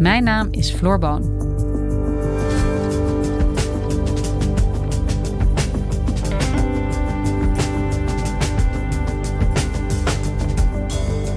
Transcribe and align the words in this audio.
Mijn 0.00 0.24
naam 0.24 0.48
is 0.50 0.70
Floor 0.70 0.98
Boon. 0.98 1.22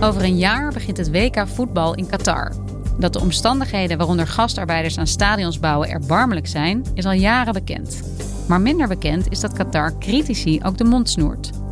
Over 0.02 0.23
een 0.23 0.38
jaar 0.38 0.73
begint 0.73 0.98
het 0.98 1.12
WK 1.12 1.48
voetbal 1.48 1.95
in 1.95 2.08
Qatar. 2.08 2.52
Dat 2.98 3.13
de 3.13 3.20
omstandigheden 3.20 3.98
waaronder 3.98 4.27
gastarbeiders 4.27 4.98
aan 4.98 5.08
stadions 5.08 5.59
bouwen 5.59 5.89
erbarmelijk 5.89 6.48
zijn, 6.48 6.86
is 6.94 7.05
al 7.05 7.11
jaren 7.11 7.53
bekend. 7.53 8.02
Maar 8.48 8.61
minder 8.61 8.88
bekend 8.88 9.31
is 9.31 9.39
dat 9.39 9.53
Qatar 9.53 9.98
critici 10.00 10.59
ook 10.64 10.77
de 10.77 10.84
mond 10.84 11.09
snoert. 11.09 11.62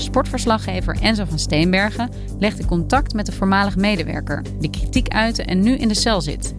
Sportverslaggever 0.00 0.96
Enzo 1.00 1.24
van 1.24 1.38
Steenbergen 1.38 2.10
legde 2.38 2.64
contact 2.64 3.14
met 3.14 3.26
de 3.26 3.32
voormalig 3.32 3.76
medewerker, 3.76 4.44
die 4.58 4.70
kritiek 4.70 5.08
uitte 5.08 5.42
en 5.42 5.60
nu 5.60 5.76
in 5.76 5.88
de 5.88 5.94
cel 5.94 6.20
zit. 6.20 6.54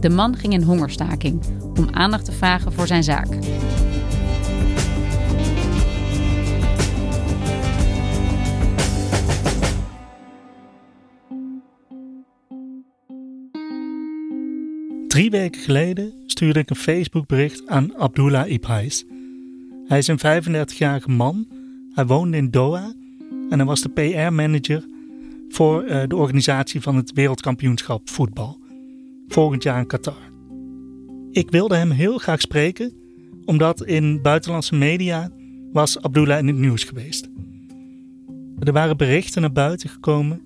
De 0.00 0.08
man 0.08 0.36
ging 0.36 0.52
in 0.52 0.62
hongerstaking 0.62 1.42
om 1.78 1.88
aandacht 1.90 2.24
te 2.24 2.32
vragen 2.32 2.72
voor 2.72 2.86
zijn 2.86 3.04
zaak. 3.04 3.28
Drie 15.12 15.30
weken 15.30 15.60
geleden 15.60 16.12
stuurde 16.26 16.58
ik 16.58 16.70
een 16.70 16.76
Facebookbericht 16.76 17.66
aan 17.66 17.96
Abdullah 17.96 18.50
Ibhais. 18.50 19.04
Hij 19.86 19.98
is 19.98 20.06
een 20.06 20.18
35-jarige 20.18 21.10
man. 21.10 21.51
Hij 21.92 22.06
woonde 22.06 22.36
in 22.36 22.50
Doha 22.50 22.92
en 23.50 23.58
hij 23.58 23.64
was 23.64 23.80
de 23.80 23.88
PR-manager 23.88 24.84
voor 25.48 25.84
uh, 25.84 26.02
de 26.06 26.16
organisatie 26.16 26.80
van 26.80 26.96
het 26.96 27.12
wereldkampioenschap 27.12 28.10
voetbal. 28.10 28.58
Volgend 29.28 29.62
jaar 29.62 29.78
in 29.78 29.86
Qatar. 29.86 30.30
Ik 31.30 31.50
wilde 31.50 31.76
hem 31.76 31.90
heel 31.90 32.18
graag 32.18 32.40
spreken, 32.40 32.92
omdat 33.44 33.84
in 33.84 34.22
buitenlandse 34.22 34.74
media 34.74 35.30
was 35.72 36.02
Abdullah 36.02 36.38
in 36.38 36.46
het 36.46 36.56
nieuws 36.56 36.84
geweest. 36.84 37.28
Er 38.58 38.72
waren 38.72 38.96
berichten 38.96 39.40
naar 39.40 39.52
buiten 39.52 39.88
gekomen 39.88 40.40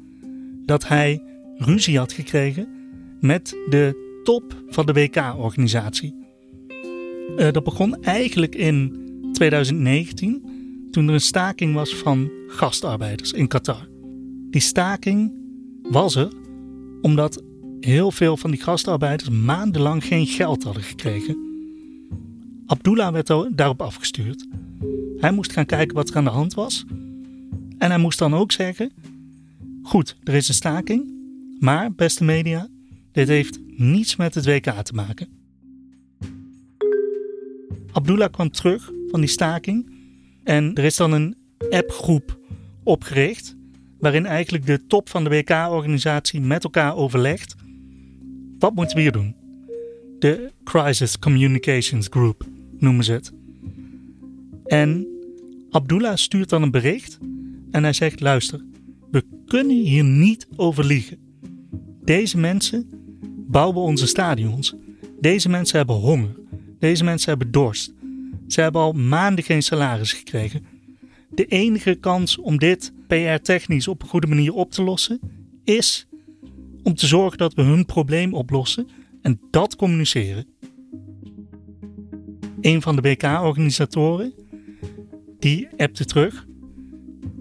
dat 0.64 0.88
hij 0.88 1.22
ruzie 1.56 1.98
had 1.98 2.12
gekregen 2.12 2.68
met 3.20 3.56
de 3.68 4.04
top 4.24 4.62
van 4.68 4.86
de 4.86 4.92
WK-organisatie. 4.92 6.14
Uh, 7.36 7.52
dat 7.52 7.64
begon 7.64 8.02
eigenlijk 8.02 8.54
in 8.54 9.04
2019, 9.32 10.55
toen 10.96 11.08
er 11.08 11.14
een 11.14 11.20
staking 11.20 11.74
was 11.74 11.94
van 11.94 12.30
gastarbeiders 12.48 13.32
in 13.32 13.48
Qatar. 13.48 13.88
Die 14.50 14.60
staking 14.60 15.32
was 15.82 16.14
er 16.14 16.32
omdat 17.02 17.42
heel 17.80 18.10
veel 18.10 18.36
van 18.36 18.50
die 18.50 18.62
gastarbeiders 18.62 19.28
maandenlang 19.28 20.04
geen 20.04 20.26
geld 20.26 20.62
hadden 20.62 20.82
gekregen. 20.82 21.36
Abdullah 22.66 23.12
werd 23.12 23.56
daarop 23.56 23.82
afgestuurd. 23.82 24.46
Hij 25.16 25.32
moest 25.32 25.52
gaan 25.52 25.66
kijken 25.66 25.96
wat 25.96 26.08
er 26.08 26.16
aan 26.16 26.24
de 26.24 26.30
hand 26.30 26.54
was. 26.54 26.84
En 27.78 27.90
hij 27.90 27.98
moest 27.98 28.18
dan 28.18 28.34
ook 28.34 28.52
zeggen: 28.52 28.92
Goed, 29.82 30.16
er 30.24 30.34
is 30.34 30.48
een 30.48 30.54
staking, 30.54 31.12
maar 31.58 31.92
beste 31.92 32.24
media, 32.24 32.68
dit 33.12 33.28
heeft 33.28 33.60
niets 33.66 34.16
met 34.16 34.34
het 34.34 34.46
WK 34.46 34.70
te 34.70 34.94
maken. 34.94 35.28
Abdullah 37.92 38.32
kwam 38.32 38.50
terug 38.50 38.92
van 39.10 39.20
die 39.20 39.28
staking 39.28 39.95
en 40.46 40.74
er 40.74 40.84
is 40.84 40.96
dan 40.96 41.12
een 41.12 41.36
appgroep 41.70 42.38
opgericht 42.82 43.56
waarin 43.98 44.26
eigenlijk 44.26 44.66
de 44.66 44.86
top 44.86 45.08
van 45.08 45.24
de 45.24 45.30
WK-organisatie 45.30 46.40
met 46.40 46.64
elkaar 46.64 46.96
overlegt 46.96 47.54
wat 48.58 48.74
moeten 48.74 48.96
we 48.96 49.02
hier 49.02 49.12
doen? 49.12 49.34
De 50.18 50.52
Crisis 50.64 51.18
Communications 51.18 52.06
Group 52.10 52.46
noemen 52.78 53.04
ze 53.04 53.12
het. 53.12 53.32
En 54.64 55.06
Abdullah 55.70 56.16
stuurt 56.16 56.48
dan 56.48 56.62
een 56.62 56.70
bericht 56.70 57.18
en 57.70 57.82
hij 57.82 57.92
zegt: 57.92 58.20
luister, 58.20 58.64
we 59.10 59.24
kunnen 59.46 59.76
hier 59.76 60.04
niet 60.04 60.48
over 60.56 60.84
liegen. 60.84 61.18
Deze 62.04 62.38
mensen 62.38 62.88
bouwen 63.48 63.82
onze 63.82 64.06
stadions. 64.06 64.74
Deze 65.20 65.48
mensen 65.48 65.76
hebben 65.78 65.96
honger. 65.96 66.34
Deze 66.78 67.04
mensen 67.04 67.28
hebben 67.28 67.50
dorst. 67.50 67.92
Ze 68.46 68.60
hebben 68.60 68.80
al 68.80 68.92
maanden 68.92 69.44
geen 69.44 69.62
salaris 69.62 70.12
gekregen. 70.12 70.66
De 71.30 71.44
enige 71.44 71.94
kans 71.94 72.38
om 72.38 72.58
dit 72.58 72.92
PR-technisch 73.06 73.88
op 73.88 74.02
een 74.02 74.08
goede 74.08 74.26
manier 74.26 74.52
op 74.52 74.70
te 74.70 74.82
lossen 74.82 75.20
is 75.64 76.06
om 76.82 76.94
te 76.94 77.06
zorgen 77.06 77.38
dat 77.38 77.54
we 77.54 77.62
hun 77.62 77.84
probleem 77.84 78.34
oplossen 78.34 78.88
en 79.22 79.40
dat 79.50 79.76
communiceren. 79.76 80.46
Een 82.60 82.82
van 82.82 82.96
de 82.96 83.02
WK-organisatoren 83.02 84.32
die 85.38 85.68
appte 85.76 86.04
terug: 86.04 86.46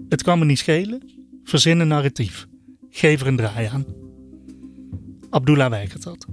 Het 0.08 0.22
kan 0.22 0.38
me 0.38 0.44
niet 0.44 0.58
schelen, 0.58 1.02
verzin 1.44 1.80
een 1.80 1.88
narratief, 1.88 2.46
geef 2.90 3.20
er 3.20 3.26
een 3.26 3.36
draai 3.36 3.66
aan. 3.66 3.84
Abdullah 5.30 5.70
weigert 5.70 6.02
dat. 6.02 6.26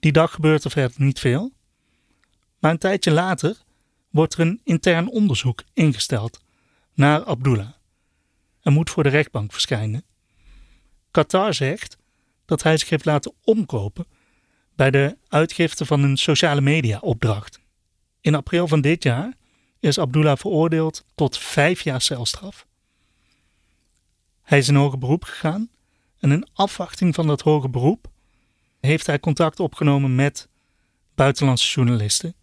Die 0.00 0.12
dag 0.12 0.32
gebeurt 0.32 0.64
er 0.64 0.70
verder 0.70 0.96
niet 1.00 1.18
veel, 1.18 1.52
maar 2.60 2.70
een 2.70 2.78
tijdje 2.78 3.10
later 3.10 3.56
wordt 4.10 4.34
er 4.34 4.40
een 4.40 4.60
intern 4.64 5.10
onderzoek 5.10 5.62
ingesteld 5.72 6.40
naar 6.94 7.24
Abdullah. 7.24 7.72
Hij 8.60 8.72
moet 8.72 8.90
voor 8.90 9.02
de 9.02 9.08
rechtbank 9.08 9.52
verschijnen. 9.52 10.04
Qatar 11.10 11.54
zegt 11.54 11.96
dat 12.44 12.62
hij 12.62 12.76
zich 12.76 12.88
heeft 12.88 13.04
laten 13.04 13.32
omkopen 13.44 14.06
bij 14.74 14.90
de 14.90 15.16
uitgifte 15.28 15.86
van 15.86 16.02
een 16.02 16.16
sociale 16.16 16.60
media 16.60 16.98
opdracht. 16.98 17.60
In 18.20 18.34
april 18.34 18.68
van 18.68 18.80
dit 18.80 19.02
jaar 19.02 19.34
is 19.78 19.98
Abdullah 19.98 20.36
veroordeeld 20.36 21.04
tot 21.14 21.38
vijf 21.38 21.80
jaar 21.80 22.00
celstraf. 22.00 22.66
Hij 24.42 24.58
is 24.58 24.68
in 24.68 24.74
hoger 24.74 24.98
beroep 24.98 25.24
gegaan 25.24 25.70
en 26.18 26.32
in 26.32 26.48
afwachting 26.52 27.14
van 27.14 27.26
dat 27.26 27.40
hoger 27.40 27.70
beroep 27.70 28.10
heeft 28.80 29.06
hij 29.06 29.20
contact 29.20 29.60
opgenomen 29.60 30.14
met 30.14 30.48
buitenlandse 31.14 31.74
journalisten. 31.74 32.34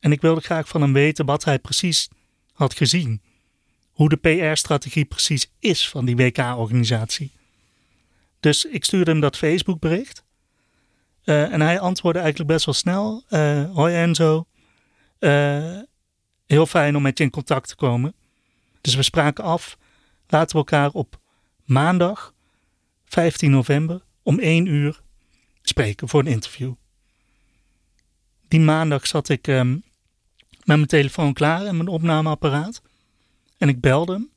En 0.00 0.12
ik 0.12 0.20
wilde 0.20 0.40
graag 0.40 0.68
van 0.68 0.80
hem 0.80 0.92
weten 0.92 1.26
wat 1.26 1.44
hij 1.44 1.58
precies 1.58 2.08
had 2.52 2.74
gezien. 2.74 3.22
Hoe 3.92 4.08
de 4.08 4.16
PR-strategie 4.16 5.04
precies 5.04 5.52
is 5.58 5.88
van 5.88 6.04
die 6.04 6.16
WK-organisatie. 6.16 7.32
Dus 8.40 8.64
ik 8.64 8.84
stuurde 8.84 9.10
hem 9.10 9.20
dat 9.20 9.36
Facebook-bericht. 9.36 10.24
Uh, 11.24 11.52
en 11.52 11.60
hij 11.60 11.80
antwoordde 11.80 12.20
eigenlijk 12.20 12.50
best 12.50 12.64
wel 12.64 12.74
snel. 12.74 13.24
Uh, 13.30 13.74
Hoi 13.74 13.94
Enzo. 13.94 14.46
Uh, 15.20 15.80
heel 16.46 16.66
fijn 16.66 16.96
om 16.96 17.02
met 17.02 17.18
je 17.18 17.24
in 17.24 17.30
contact 17.30 17.68
te 17.68 17.76
komen. 17.76 18.14
Dus 18.80 18.94
we 18.94 19.02
spraken 19.02 19.44
af. 19.44 19.78
Laten 20.26 20.50
we 20.50 20.58
elkaar 20.58 20.90
op 20.90 21.20
maandag 21.64 22.34
15 23.04 23.50
november 23.50 24.04
om 24.22 24.38
1 24.38 24.66
uur 24.66 25.00
spreken 25.62 26.08
voor 26.08 26.20
een 26.20 26.26
interview. 26.26 26.72
Die 28.48 28.60
maandag 28.60 29.06
zat 29.06 29.28
ik 29.28 29.46
um, 29.46 29.82
met 30.68 30.76
mijn 30.76 30.88
telefoon 30.88 31.32
klaar 31.32 31.64
en 31.64 31.76
mijn 31.76 31.88
opnameapparaat. 31.88 32.82
En 33.58 33.68
ik 33.68 33.80
belde 33.80 34.12
hem. 34.12 34.30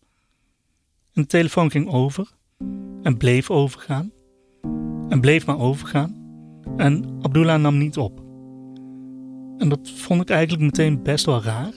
En 1.13 1.21
de 1.21 1.27
telefoon 1.27 1.71
ging 1.71 1.89
over 1.89 2.31
en 3.01 3.17
bleef 3.17 3.49
overgaan 3.49 4.11
en 5.09 5.21
bleef 5.21 5.45
maar 5.45 5.59
overgaan 5.59 6.15
en 6.77 7.17
Abdullah 7.21 7.61
nam 7.61 7.77
niet 7.77 7.97
op. 7.97 8.19
En 9.57 9.69
dat 9.69 9.89
vond 9.89 10.21
ik 10.21 10.29
eigenlijk 10.29 10.63
meteen 10.63 11.03
best 11.03 11.25
wel 11.25 11.43
raar, 11.43 11.73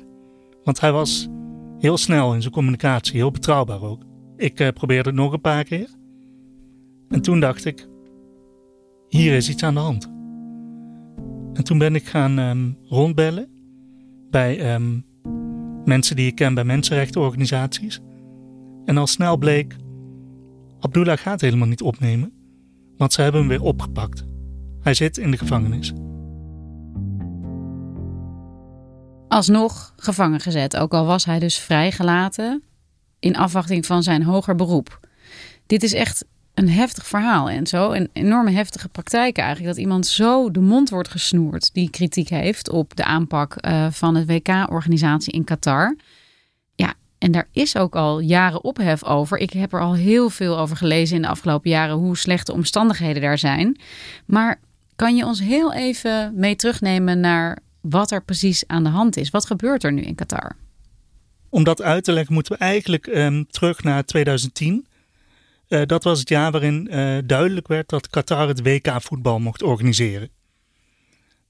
want 0.64 0.80
hij 0.80 0.92
was 0.92 1.28
heel 1.78 1.96
snel 1.96 2.34
in 2.34 2.40
zijn 2.40 2.54
communicatie, 2.54 3.16
heel 3.16 3.30
betrouwbaar 3.30 3.82
ook. 3.82 4.02
Ik 4.36 4.60
eh, 4.60 4.68
probeerde 4.68 5.08
het 5.08 5.18
nog 5.18 5.32
een 5.32 5.40
paar 5.40 5.64
keer 5.64 5.88
en 7.08 7.22
toen 7.22 7.40
dacht 7.40 7.64
ik, 7.64 7.88
hier 9.08 9.34
is 9.34 9.48
iets 9.48 9.62
aan 9.62 9.74
de 9.74 9.80
hand. 9.80 10.04
En 11.52 11.64
toen 11.64 11.78
ben 11.78 11.94
ik 11.94 12.04
gaan 12.04 12.38
ehm, 12.38 12.72
rondbellen 12.84 13.53
bij 14.34 14.60
ehm, 14.60 14.98
mensen 15.84 16.16
die 16.16 16.26
ik 16.26 16.34
ken 16.34 16.54
bij 16.54 16.64
mensenrechtenorganisaties. 16.64 18.00
En 18.84 18.96
al 18.96 19.06
snel 19.06 19.36
bleek 19.36 19.76
Abdullah 20.81 21.19
gaat 21.19 21.40
helemaal 21.40 21.69
niet 21.69 21.82
opnemen, 21.82 22.32
want 22.96 23.12
ze 23.12 23.22
hebben 23.22 23.40
hem 23.40 23.48
weer 23.48 23.62
opgepakt. 23.62 24.25
Hij 24.81 24.94
zit 24.94 25.19
in 25.19 25.31
de 25.31 25.36
gevangenis. 25.36 25.92
Alsnog 29.28 29.94
gevangen 29.96 30.40
gezet, 30.40 30.76
ook 30.76 30.94
al 30.94 31.06
was 31.06 31.25
hij 31.25 31.38
dus 31.38 31.58
vrijgelaten 31.58 32.62
in 33.19 33.36
afwachting 33.36 33.86
van 33.86 34.02
zijn 34.02 34.22
hoger 34.22 34.54
beroep. 34.54 35.00
Dit 35.66 35.82
is 35.82 35.92
echt 35.92 36.25
een 36.54 36.68
heftig 36.68 37.06
verhaal 37.06 37.50
en 37.50 37.66
zo. 37.66 37.92
Een 37.92 38.08
enorme 38.12 38.50
heftige 38.50 38.88
praktijk 38.88 39.36
eigenlijk. 39.36 39.74
Dat 39.74 39.84
iemand 39.84 40.06
zo 40.06 40.50
de 40.50 40.60
mond 40.60 40.90
wordt 40.90 41.08
gesnoerd 41.08 41.74
die 41.74 41.90
kritiek 41.90 42.28
heeft 42.28 42.70
op 42.70 42.96
de 42.96 43.04
aanpak 43.04 43.56
uh, 43.60 43.86
van 43.90 44.14
het 44.14 44.26
WK-organisatie 44.26 45.32
in 45.32 45.44
Qatar. 45.44 45.96
Ja, 46.74 46.94
en 47.18 47.32
daar 47.32 47.48
is 47.52 47.76
ook 47.76 47.96
al 47.96 48.20
jaren 48.20 48.64
ophef 48.64 49.04
over. 49.04 49.38
Ik 49.38 49.52
heb 49.52 49.72
er 49.72 49.80
al 49.80 49.94
heel 49.94 50.30
veel 50.30 50.58
over 50.58 50.76
gelezen 50.76 51.16
in 51.16 51.22
de 51.22 51.28
afgelopen 51.28 51.70
jaren 51.70 51.96
hoe 51.96 52.16
slechte 52.16 52.52
omstandigheden 52.52 53.22
daar 53.22 53.38
zijn. 53.38 53.80
Maar 54.26 54.60
kan 54.96 55.16
je 55.16 55.26
ons 55.26 55.40
heel 55.40 55.72
even 55.72 56.32
mee 56.34 56.56
terugnemen 56.56 57.20
naar 57.20 57.58
wat 57.80 58.10
er 58.10 58.24
precies 58.24 58.66
aan 58.66 58.84
de 58.84 58.90
hand 58.90 59.16
is? 59.16 59.30
Wat 59.30 59.46
gebeurt 59.46 59.84
er 59.84 59.92
nu 59.92 60.02
in 60.02 60.14
Qatar? 60.14 60.56
Om 61.48 61.64
dat 61.64 61.82
uit 61.82 62.04
te 62.04 62.12
leggen 62.12 62.34
moeten 62.34 62.52
we 62.52 62.58
eigenlijk 62.58 63.06
um, 63.06 63.46
terug 63.50 63.82
naar 63.82 64.04
2010. 64.04 64.86
Uh, 65.69 65.82
dat 65.87 66.05
was 66.05 66.19
het 66.19 66.28
jaar 66.28 66.50
waarin 66.50 66.88
uh, 66.90 67.19
duidelijk 67.25 67.69
werd 67.69 67.88
dat 67.88 68.08
Qatar 68.08 68.49
het 68.49 68.62
WK 68.62 69.02
voetbal 69.02 69.38
mocht 69.38 69.62
organiseren. 69.62 70.31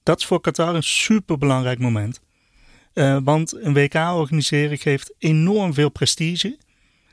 Dat 0.02 0.18
is 0.18 0.26
voor 0.26 0.40
Qatar 0.40 0.74
een 0.74 0.82
superbelangrijk 0.82 1.78
moment. 1.78 2.20
Uh, 2.94 3.18
want 3.24 3.54
een 3.54 3.74
WK 3.74 3.94
organiseren 3.94 4.78
geeft 4.78 5.14
enorm 5.18 5.74
veel 5.74 5.88
prestige. 5.88 6.58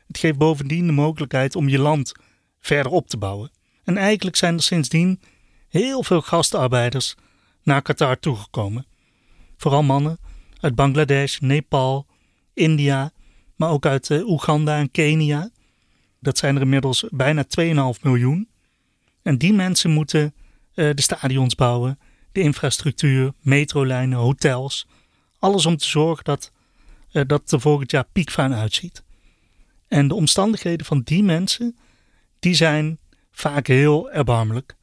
Het 0.08 0.18
geeft 0.18 0.38
bovendien 0.38 0.86
de 0.86 0.92
mogelijkheid 0.92 1.56
om 1.56 1.70
je 1.70 1.80
land 1.80 2.12
verder 2.60 2.92
op 2.92 3.08
te 3.08 3.18
bouwen. 3.18 3.52
En 3.84 3.98
eigenlijk 3.98 4.36
zijn 4.36 4.54
er 4.54 4.62
sindsdien 4.62 5.22
heel 5.70 6.04
veel 6.04 6.22
gastarbeiders 6.22 7.16
naar 7.64 7.82
Qatar 7.82 8.20
toegekomen. 8.20 8.86
Vooral 9.58 9.84
mannen 9.84 10.18
uit 10.60 10.76
Bangladesh, 10.76 11.40
Nepal, 11.40 12.06
India, 12.54 13.12
maar 13.56 13.70
ook 13.70 13.86
uit 13.86 14.10
Oeganda 14.10 14.78
en 14.78 14.92
Kenia. 14.92 15.50
Dat 16.22 16.38
zijn 16.38 16.56
er 16.56 16.62
inmiddels 16.62 17.06
bijna 17.10 17.46
2,5 17.96 18.02
miljoen. 18.02 18.50
En 19.22 19.38
die 19.38 19.54
mensen 19.54 19.92
moeten 19.92 20.34
uh, 20.76 20.94
de 20.94 21.02
stadions 21.02 21.56
bouwen, 21.56 22.00
de 22.32 22.42
infrastructuur, 22.42 23.34
metrolijnen, 23.40 24.18
hotels. 24.18 24.88
Alles 25.40 25.66
om 25.66 25.78
te 25.78 25.88
zorgen 25.88 26.24
dat, 26.24 26.52
uh, 27.12 27.24
dat 27.28 27.52
er 27.52 27.62
volgend 27.62 27.92
jaar 27.92 28.06
piekfijn 28.12 28.54
uitziet. 28.54 29.04
En 29.88 30.08
de 30.08 30.16
omstandigheden 30.16 30.86
van 30.86 31.02
die 31.02 31.24
mensen, 31.24 31.78
die 32.40 32.54
zijn 32.54 33.00
vaak 33.32 33.68
heel 33.68 34.12
erbarmelijk. 34.12 34.76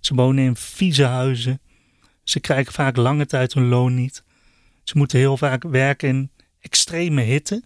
Ze 0.00 0.14
wonen 0.14 0.44
in 0.44 0.56
vieze 0.56 1.04
huizen. 1.04 1.60
Ze 2.22 2.40
krijgen 2.40 2.72
vaak 2.72 2.96
lange 2.96 3.26
tijd 3.26 3.54
hun 3.54 3.68
loon 3.68 3.94
niet. 3.94 4.24
Ze 4.82 4.98
moeten 4.98 5.18
heel 5.18 5.36
vaak 5.36 5.62
werken 5.62 6.08
in 6.08 6.30
extreme 6.60 7.22
hitte. 7.22 7.62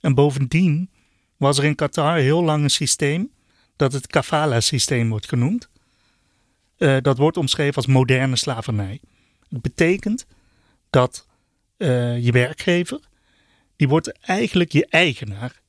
En 0.00 0.14
bovendien 0.14 0.90
was 1.38 1.58
er 1.58 1.64
in 1.64 1.74
Qatar 1.74 2.16
heel 2.16 2.42
lang 2.44 2.62
een 2.62 2.70
systeem 2.70 3.30
dat 3.76 3.92
het 3.92 4.06
kafala-systeem 4.06 5.08
wordt 5.08 5.28
genoemd. 5.28 5.68
Uh, 6.78 6.96
dat 7.00 7.18
wordt 7.18 7.36
omschreven 7.36 7.74
als 7.74 7.86
moderne 7.86 8.36
slavernij. 8.36 9.00
Het 9.48 9.62
betekent 9.62 10.26
dat 10.90 11.26
uh, 11.76 12.24
je 12.24 12.32
werkgever, 12.32 13.00
die 13.76 13.88
wordt 13.88 14.18
eigenlijk 14.20 14.72
je 14.72 14.86
eigenaar. 14.86 15.60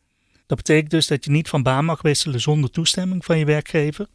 Dat 0.46 0.58
betekent 0.58 0.92
dus 0.92 1.08
dat 1.08 1.26
je 1.26 1.32
niet 1.32 1.50
van 1.50 1.64
baan 1.64 1.86
mag 1.86 2.02
wisselen 2.02 2.42
zonder 2.42 2.70
toestemming 2.70 3.26
van 3.26 3.38
je 3.38 3.46
werkgever. 3.46 4.08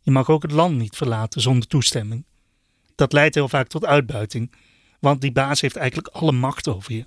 Je 0.00 0.10
mag 0.10 0.28
ook 0.28 0.42
het 0.42 0.52
land 0.52 0.76
niet 0.76 0.96
verlaten 0.96 1.40
zonder 1.40 1.68
toestemming. 1.68 2.24
Dat 2.94 3.12
leidt 3.12 3.34
heel 3.34 3.48
vaak 3.48 3.68
tot 3.68 3.84
uitbuiting, 3.84 4.52
want 5.00 5.20
die 5.20 5.32
baas 5.32 5.60
heeft 5.60 5.76
eigenlijk 5.76 6.08
alle 6.08 6.32
macht 6.32 6.68
over 6.68 6.92
je. 6.92 7.06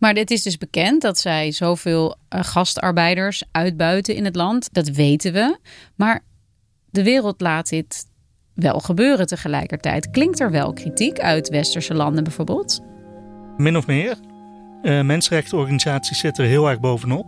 Maar 0.00 0.14
het 0.14 0.30
is 0.30 0.42
dus 0.42 0.58
bekend 0.58 1.02
dat 1.02 1.18
zij 1.18 1.52
zoveel 1.52 2.16
uh, 2.34 2.40
gastarbeiders 2.42 3.42
uitbuiten 3.50 4.14
in 4.14 4.24
het 4.24 4.36
land. 4.36 4.68
Dat 4.72 4.88
weten 4.88 5.32
we. 5.32 5.58
Maar 5.96 6.24
de 6.90 7.02
wereld 7.02 7.40
laat 7.40 7.68
dit 7.68 8.06
wel 8.54 8.78
gebeuren 8.78 9.26
tegelijkertijd. 9.26 10.10
Klinkt 10.10 10.40
er 10.40 10.50
wel 10.50 10.72
kritiek 10.72 11.18
uit 11.18 11.48
westerse 11.48 11.94
landen 11.94 12.24
bijvoorbeeld? 12.24 12.80
Min 13.56 13.76
of 13.76 13.86
meer. 13.86 14.16
Uh, 14.82 15.02
mensenrechtenorganisaties 15.02 16.18
zitten 16.18 16.44
er 16.44 16.50
heel 16.50 16.68
erg 16.68 16.80
bovenop. 16.80 17.26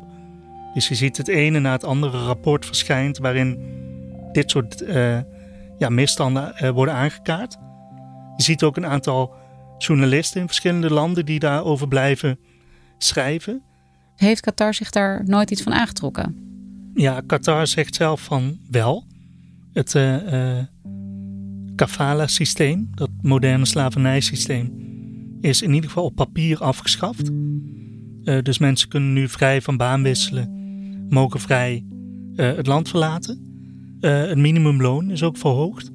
Dus 0.75 0.89
je 0.89 0.95
ziet 0.95 1.17
het 1.17 1.29
ene 1.29 1.59
na 1.59 1.73
het 1.73 1.85
andere 1.85 2.19
rapport 2.19 2.67
verschijnt 2.67 3.19
waarin 3.19 3.59
dit 4.33 4.51
soort 4.51 4.83
uh, 4.83 5.19
ja, 5.79 5.89
misstanden 5.89 6.75
worden 6.75 6.95
aangekaart. 6.95 7.57
Je 8.37 8.43
ziet 8.43 8.63
ook 8.63 8.77
een 8.77 8.87
aantal 8.87 9.35
journalisten 9.79 10.41
in 10.41 10.47
verschillende 10.47 10.93
landen 10.93 11.25
die 11.25 11.39
daarover 11.39 11.89
blijven 11.89 12.39
schrijven. 13.05 13.63
Heeft 14.17 14.41
Qatar 14.41 14.75
zich 14.75 14.91
daar 14.91 15.23
nooit 15.25 15.51
iets 15.51 15.63
van 15.63 15.73
aangetrokken? 15.73 16.37
Ja, 16.95 17.21
Qatar 17.27 17.67
zegt 17.67 17.95
zelf 17.95 18.21
van 18.21 18.59
wel. 18.71 19.05
Het 19.73 19.95
uh, 19.95 20.33
uh, 20.33 20.59
kafala-systeem, 21.77 22.91
dat 22.95 23.11
moderne 23.23 23.67
slavernijsysteem, 23.67 24.73
is 25.41 25.63
in 25.63 25.73
ieder 25.73 25.89
geval 25.89 26.05
op 26.05 26.15
papier 26.15 26.59
afgeschaft. 26.59 27.31
Uh, 27.31 28.43
dus 28.43 28.59
mensen 28.59 28.89
kunnen 28.89 29.13
nu 29.13 29.29
vrij 29.29 29.63
van 29.63 29.77
baan 29.77 30.03
wisselen, 30.03 30.51
mogen 31.09 31.41
vrij 31.41 31.85
het 32.37 32.67
land 32.67 32.89
verlaten. 32.89 33.41
het 34.01 34.39
minimumloon 34.39 35.11
is 35.11 35.23
ook 35.23 35.37
verhoogd. 35.37 35.91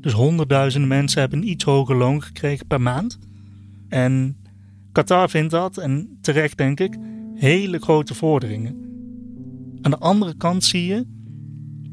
Dus 0.00 0.12
honderdduizenden 0.12 0.88
mensen 0.88 1.20
hebben 1.20 1.38
een 1.38 1.48
iets 1.48 1.64
hoger 1.64 1.96
loon 1.96 2.22
gekregen 2.22 2.66
per 2.66 2.80
maand. 2.80 3.18
En 3.88 4.36
Qatar 4.92 5.30
vindt 5.30 5.50
dat, 5.50 5.76
en 5.76 6.18
terecht 6.20 6.56
denk 6.56 6.80
ik, 6.80 6.96
hele 7.34 7.78
grote 7.78 8.14
vorderingen. 8.14 8.76
Aan 9.80 9.90
de 9.90 9.98
andere 9.98 10.34
kant 10.36 10.64
zie 10.64 10.86
je, 10.86 11.06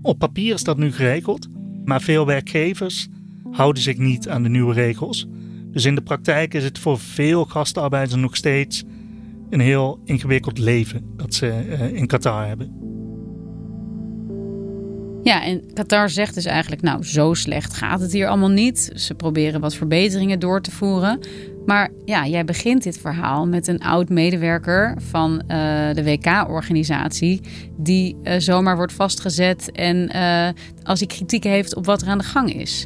op 0.01 0.19
papier 0.19 0.53
is 0.53 0.63
dat 0.63 0.77
nu 0.77 0.92
geregeld, 0.92 1.47
maar 1.83 2.01
veel 2.01 2.25
werkgevers 2.25 3.07
houden 3.51 3.83
zich 3.83 3.97
niet 3.97 4.30
aan 4.30 4.44
de 4.44 4.50
nieuwe 4.50 4.74
regels. 4.74 5.27
Dus 5.71 5.86
in 5.86 5.95
de 5.95 6.01
praktijk 6.01 6.53
is 6.53 6.63
het 6.63 6.80
voor 6.80 7.00
veel 7.00 7.45
gastarbeiders 7.45 8.21
nog 8.21 8.36
steeds 8.36 8.83
een 9.50 9.59
heel 9.59 10.00
ingewikkeld 10.03 10.57
leven 10.57 11.13
dat 11.15 11.33
ze 11.33 11.65
uh, 11.68 11.94
in 11.94 12.07
Qatar 12.07 12.47
hebben. 12.47 12.85
Ja, 15.25 15.44
en 15.44 15.74
Qatar 15.74 16.10
zegt 16.10 16.33
dus 16.33 16.45
eigenlijk, 16.45 16.81
nou, 16.81 17.04
zo 17.04 17.33
slecht 17.33 17.74
gaat 17.74 18.00
het 18.00 18.12
hier 18.12 18.27
allemaal 18.27 18.50
niet. 18.50 18.92
Ze 18.95 19.13
proberen 19.13 19.61
wat 19.61 19.76
verbeteringen 19.76 20.40
door 20.40 20.61
te 20.61 20.71
voeren. 20.71 21.19
Maar 21.66 21.90
ja, 22.06 22.28
jij 22.28 22.45
begint 22.45 22.83
dit 22.83 22.97
verhaal 22.97 23.47
met 23.47 23.68
een 23.68 23.81
oud 23.81 24.09
medewerker 24.09 24.95
van 25.09 25.31
uh, 25.31 25.47
de 25.94 26.04
WK-organisatie, 26.04 27.42
die 27.78 28.18
uh, 28.23 28.33
zomaar 28.38 28.76
wordt 28.76 28.94
vastgezet 28.94 29.71
en 29.71 30.16
uh, 30.16 30.47
als 30.83 31.00
hij 31.00 31.07
kritiek 31.07 31.44
heeft 31.44 31.76
op 31.76 31.85
wat 31.85 32.02
er 32.02 32.07
aan 32.07 32.18
de 32.18 32.23
gang 32.23 32.54
is. 32.54 32.85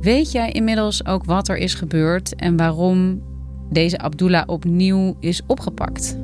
Weet 0.00 0.32
jij 0.32 0.50
inmiddels 0.50 1.06
ook 1.06 1.24
wat 1.24 1.48
er 1.48 1.56
is 1.56 1.74
gebeurd 1.74 2.34
en 2.34 2.56
waarom 2.56 3.22
deze 3.70 3.98
Abdullah 3.98 4.42
opnieuw 4.46 5.16
is 5.20 5.42
opgepakt? 5.46 6.16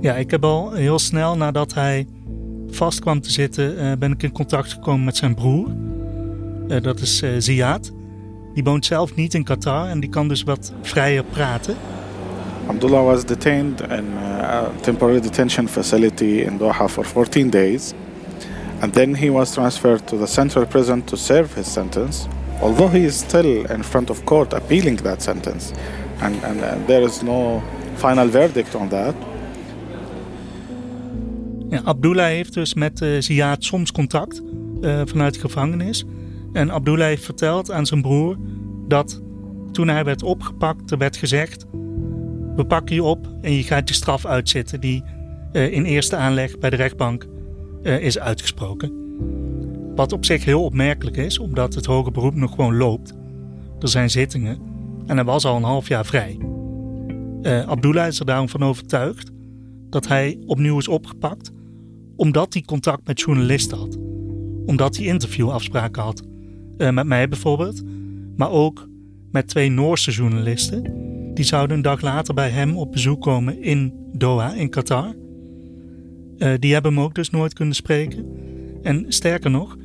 Ja, 0.00 0.14
ik 0.14 0.30
heb 0.30 0.44
al 0.44 0.72
heel 0.72 0.98
snel 0.98 1.36
nadat 1.36 1.74
hij 1.74 2.06
vast 2.74 3.00
kwam 3.00 3.20
te 3.20 3.30
zitten, 3.30 3.98
ben 3.98 4.12
ik 4.12 4.22
in 4.22 4.32
contact 4.32 4.72
gekomen 4.72 5.04
met 5.04 5.16
zijn 5.16 5.34
broer. 5.34 5.68
dat 6.82 7.00
is 7.00 7.22
Ziad. 7.38 7.92
Die 8.54 8.64
woont 8.64 8.86
zelf 8.86 9.14
niet 9.14 9.34
in 9.34 9.44
Qatar 9.44 9.88
en 9.88 10.00
die 10.00 10.10
kan 10.10 10.28
dus 10.28 10.42
wat 10.42 10.72
vrijer 10.82 11.24
praten. 11.24 11.76
Abdullah 12.66 13.04
was 13.04 13.24
detained 13.24 13.80
in 13.80 14.06
a 14.40 14.70
temporary 14.80 15.20
detention 15.20 15.68
facility 15.68 16.42
in 16.46 16.58
Doha 16.58 16.88
for 16.88 17.04
14 17.04 17.50
days. 17.50 17.92
And 18.80 18.92
then 18.92 19.14
he 19.14 19.30
was 19.30 19.52
transferred 19.52 20.06
to 20.06 20.18
the 20.18 20.26
central 20.26 20.66
prison 20.66 21.04
to 21.04 21.16
serve 21.16 21.54
his 21.54 21.72
sentence, 21.72 22.26
although 22.60 22.90
he 22.90 23.04
is 23.04 23.18
still 23.18 23.64
in 23.70 23.82
front 23.82 24.10
of 24.10 24.24
court 24.24 24.52
appealing 24.52 25.02
that 25.02 25.22
sentence. 25.22 25.72
And, 26.20 26.44
and 26.44 26.86
there 26.86 27.04
is 27.04 27.22
no 27.22 27.62
final 27.96 28.28
verdict 28.28 28.74
on 28.74 28.88
that. 28.88 29.14
Abdullah 31.84 32.26
heeft 32.26 32.54
dus 32.54 32.74
met 32.74 33.00
uh, 33.00 33.20
Ziad 33.20 33.64
soms 33.64 33.92
contact 33.92 34.42
uh, 34.80 35.02
vanuit 35.04 35.34
de 35.34 35.40
gevangenis. 35.40 36.04
En 36.52 36.70
Abdullah 36.70 37.06
heeft 37.06 37.24
verteld 37.24 37.70
aan 37.70 37.86
zijn 37.86 38.02
broer 38.02 38.36
dat 38.88 39.22
toen 39.72 39.88
hij 39.88 40.04
werd 40.04 40.22
opgepakt, 40.22 40.90
er 40.90 40.98
werd 40.98 41.16
gezegd: 41.16 41.66
We 42.56 42.64
pakken 42.68 42.94
je 42.94 43.02
op 43.02 43.28
en 43.40 43.52
je 43.52 43.62
gaat 43.62 43.88
je 43.88 43.94
straf 43.94 44.26
uitzitten, 44.26 44.80
die 44.80 45.04
uh, 45.52 45.72
in 45.72 45.84
eerste 45.84 46.16
aanleg 46.16 46.58
bij 46.58 46.70
de 46.70 46.76
rechtbank 46.76 47.26
is 47.82 48.18
uitgesproken. 48.18 48.92
Wat 49.94 50.12
op 50.12 50.24
zich 50.24 50.44
heel 50.44 50.64
opmerkelijk 50.64 51.16
is, 51.16 51.38
omdat 51.38 51.74
het 51.74 51.86
hoge 51.86 52.10
beroep 52.10 52.34
nog 52.34 52.50
gewoon 52.50 52.76
loopt. 52.76 53.14
Er 53.80 53.88
zijn 53.88 54.10
zittingen 54.10 54.58
en 55.06 55.16
hij 55.16 55.24
was 55.24 55.44
al 55.44 55.56
een 55.56 55.62
half 55.62 55.88
jaar 55.88 56.06
vrij. 56.06 56.38
Uh, 57.42 57.68
Abdullah 57.68 58.06
is 58.06 58.18
er 58.18 58.26
daarom 58.26 58.48
van 58.48 58.62
overtuigd 58.62 59.30
dat 59.90 60.08
hij 60.08 60.38
opnieuw 60.46 60.78
is 60.78 60.88
opgepakt, 60.88 61.52
omdat 62.16 62.52
hij 62.52 62.62
contact 62.62 63.06
met 63.06 63.20
journalisten 63.20 63.78
had, 63.78 63.98
omdat 64.66 64.96
hij 64.96 65.06
interviewafspraken 65.06 66.02
had 66.02 66.22
Uh, 66.78 66.90
met 66.90 67.06
mij 67.06 67.28
bijvoorbeeld. 67.28 67.82
Maar 68.36 68.50
ook 68.50 68.88
met 69.30 69.48
twee 69.48 69.70
Noorse 69.70 70.10
journalisten. 70.10 70.82
Die 71.34 71.44
zouden 71.44 71.76
een 71.76 71.82
dag 71.82 72.00
later 72.00 72.34
bij 72.34 72.50
hem 72.50 72.76
op 72.76 72.92
bezoek 72.92 73.22
komen 73.22 73.62
in 73.62 73.92
Doha, 74.12 74.54
in 74.54 74.70
Qatar. 74.70 75.14
Uh, 76.38 76.52
die 76.58 76.72
hebben 76.72 76.94
hem 76.94 77.02
ook 77.02 77.14
dus 77.14 77.30
nooit 77.30 77.52
kunnen 77.52 77.74
spreken. 77.74 78.26
En 78.82 79.04
sterker 79.08 79.50
nog, 79.50 79.76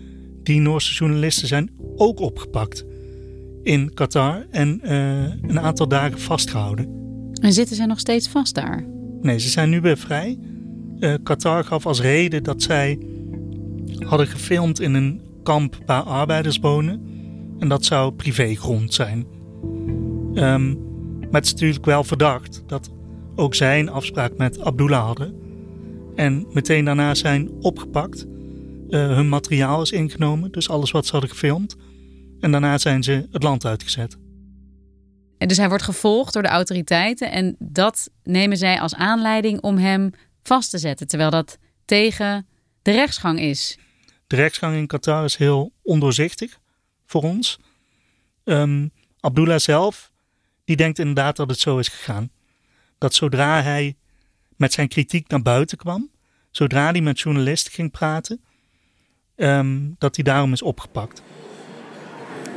die 0.43 0.60
Noorse 0.60 0.93
journalisten 0.93 1.48
zijn 1.48 1.69
ook 1.96 2.19
opgepakt 2.19 2.86
in 3.63 3.93
Qatar 3.93 4.46
en 4.51 4.79
uh, 4.84 5.24
een 5.41 5.60
aantal 5.60 5.88
dagen 5.88 6.19
vastgehouden. 6.19 6.89
En 7.41 7.53
zitten 7.53 7.75
zij 7.75 7.86
nog 7.86 8.00
steeds 8.00 8.27
vast 8.27 8.55
daar? 8.55 8.86
Nee, 9.22 9.39
ze 9.39 9.50
zijn 9.50 9.69
nu 9.69 9.81
weer 9.81 9.98
vrij. 9.98 10.38
Uh, 10.99 11.13
Qatar 11.23 11.63
gaf 11.63 11.85
als 11.85 12.01
reden 12.01 12.43
dat 12.43 12.61
zij 12.61 12.99
hadden 13.99 14.27
gefilmd 14.27 14.79
in 14.79 14.93
een 14.93 15.21
kamp 15.43 15.77
waar 15.85 16.01
arbeiders 16.01 16.57
wonen. 16.57 17.05
En 17.59 17.67
dat 17.67 17.85
zou 17.85 18.11
privégrond 18.11 18.93
zijn. 18.93 19.25
Um, 20.33 20.85
maar 21.19 21.41
het 21.41 21.45
is 21.45 21.51
natuurlijk 21.51 21.85
wel 21.85 22.03
verdacht 22.03 22.63
dat 22.67 22.89
ook 23.35 23.55
zij 23.55 23.79
een 23.79 23.89
afspraak 23.89 24.37
met 24.37 24.59
Abdullah 24.59 25.05
hadden. 25.05 25.35
En 26.15 26.47
meteen 26.51 26.85
daarna 26.85 27.15
zijn 27.15 27.51
opgepakt. 27.61 28.25
Uh, 28.25 29.15
hun 29.15 29.29
materiaal 29.29 29.81
is 29.81 29.91
ingenomen, 29.91 30.51
dus 30.51 30.69
alles 30.69 30.91
wat 30.91 31.05
ze 31.05 31.11
hadden 31.11 31.29
gefilmd. 31.29 31.75
En 32.39 32.51
daarna 32.51 32.77
zijn 32.77 33.03
ze 33.03 33.27
het 33.31 33.43
land 33.43 33.65
uitgezet. 33.65 34.17
En 35.37 35.47
dus 35.47 35.57
hij 35.57 35.69
wordt 35.69 35.83
gevolgd 35.83 36.33
door 36.33 36.41
de 36.41 36.47
autoriteiten 36.47 37.31
en 37.31 37.55
dat 37.59 38.09
nemen 38.23 38.57
zij 38.57 38.79
als 38.79 38.95
aanleiding 38.95 39.61
om 39.61 39.77
hem 39.77 40.11
vast 40.47 40.69
te 40.69 40.77
zetten, 40.77 41.07
terwijl 41.07 41.29
dat 41.29 41.57
tegen 41.85 42.47
de 42.81 42.91
rechtsgang 42.91 43.39
is. 43.39 43.77
De 44.27 44.35
rechtsgang 44.35 44.75
in 44.75 44.87
Qatar 44.87 45.23
is 45.23 45.35
heel 45.35 45.71
ondoorzichtig 45.81 46.59
voor 47.05 47.21
ons. 47.21 47.59
Um, 48.43 48.91
Abdullah 49.19 49.59
zelf, 49.59 50.11
die 50.65 50.75
denkt 50.75 50.99
inderdaad 50.99 51.35
dat 51.35 51.49
het 51.49 51.59
zo 51.59 51.77
is 51.77 51.87
gegaan. 51.87 52.29
Dat 52.97 53.13
zodra 53.13 53.61
hij 53.61 53.95
met 54.55 54.73
zijn 54.73 54.87
kritiek 54.87 55.27
naar 55.27 55.41
buiten 55.41 55.77
kwam, 55.77 56.09
zodra 56.51 56.91
hij 56.91 57.01
met 57.01 57.19
journalisten 57.19 57.71
ging 57.71 57.91
praten, 57.91 58.41
um, 59.35 59.95
dat 59.97 60.15
hij 60.15 60.23
daarom 60.23 60.53
is 60.53 60.61
opgepakt. 60.61 61.21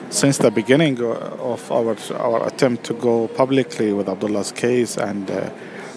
Since 0.08 0.40
the 0.40 0.50
beginning 0.50 1.00
of 1.38 1.70
our 1.70 1.96
our 2.18 2.42
attempt 2.42 2.84
to 2.84 2.98
go 3.00 3.26
publicly 3.26 3.94
with 3.94 4.08
Abdullah's 4.08 4.52
case 4.52 5.04
and 5.04 5.30
uh, 5.30 5.36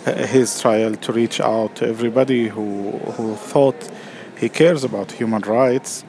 his 0.06 0.60
trial 0.62 0.96
to 0.96 1.12
reach 1.12 1.40
out 1.40 1.76
to 1.76 1.86
everybody 1.86 2.48
who 2.48 2.92
who 3.18 3.36
thought 3.36 3.90
he 4.40 4.50
cares 4.50 4.84
about 4.84 5.12
human 5.12 5.42
rights, 5.42 6.04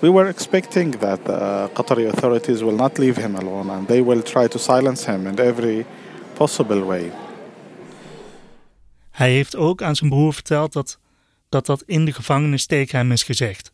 we 0.00 0.10
were 0.10 0.28
expecting 0.28 0.98
that 0.98 1.24
the 1.24 1.68
Qatari 1.74 2.08
authorities 2.08 2.60
will 2.62 2.76
not 2.76 2.98
leave 2.98 3.20
him 3.20 3.34
alone 3.36 3.70
and 3.70 3.88
they 3.88 4.02
will 4.02 4.22
try 4.22 4.48
to 4.48 4.58
silence 4.58 5.04
him 5.12 5.26
in 5.26 5.38
every 5.38 5.86
possible 6.34 6.84
way. 6.84 7.10
Hij 9.10 9.32
heeft 9.32 9.56
ook 9.56 9.82
aan 9.82 9.96
zijn 9.96 10.10
broer 10.10 10.34
verteld 10.34 10.72
dat 10.72 10.98
dat, 11.52 11.66
dat 11.66 11.82
in 11.86 12.04
de 12.04 12.12
gevangenis 12.12 12.66
tegen 12.66 12.98
hem 12.98 13.12
is 13.12 13.22
gezegd. 13.22 13.72